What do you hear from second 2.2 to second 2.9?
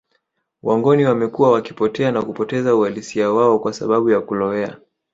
kupoteza